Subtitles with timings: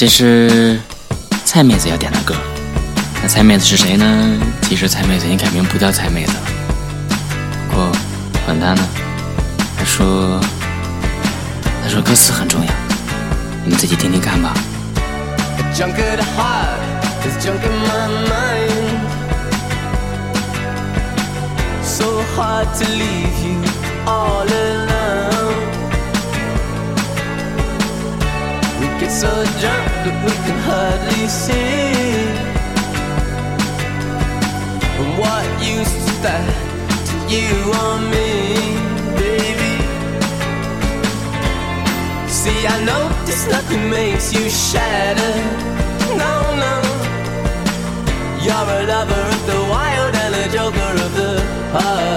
[0.00, 0.80] 这是
[1.44, 2.34] 蔡妹子要点的歌。
[3.20, 4.40] 那蔡妹子是谁呢？
[4.62, 6.38] 其实蔡妹子已经改名不叫蔡妹子了。
[7.68, 7.92] 不过
[8.46, 8.82] 管他呢，
[9.76, 10.40] 他说
[11.82, 12.72] 他说歌词很重要，
[13.62, 14.54] 你们自己听听看吧。
[15.74, 16.80] Junk at the heart,
[17.22, 19.00] there's junk in my mind.
[21.84, 23.62] So hard to leave you
[24.06, 24.39] all
[29.10, 29.28] so
[29.58, 32.30] drunk that we can hardly see.
[34.98, 36.46] And what use is that
[37.08, 37.50] to you
[37.82, 38.30] or me,
[39.18, 39.74] baby?
[42.30, 45.34] See, I know this nothing makes you shatter.
[46.14, 46.74] No, no.
[48.44, 51.32] You're a lover of the wild and a joker of the
[51.74, 52.09] heart.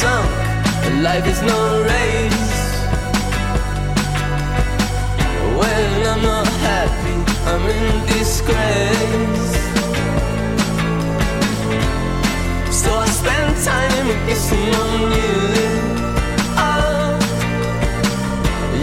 [0.00, 0.26] sunk,
[0.86, 2.54] and life is no race.
[5.60, 7.16] When I'm not happy,
[7.50, 9.54] I'm in disgrace.
[12.80, 15.32] So I spend time kissing on you.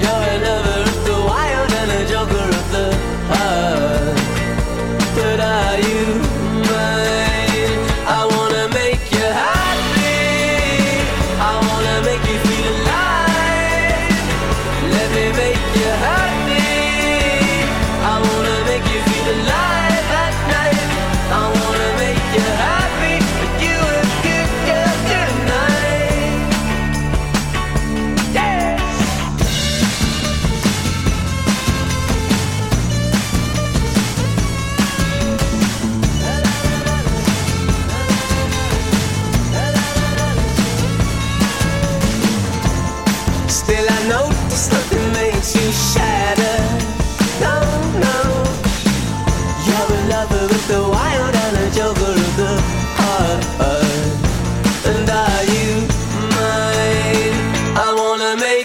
[0.02, 2.88] You're a lover of the wild and a joker of the
[3.32, 4.18] heart,
[5.16, 5.89] but I.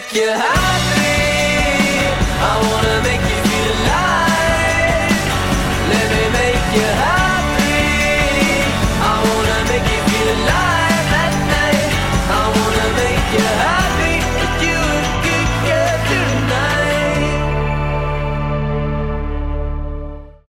[0.05, 0.54] make you high.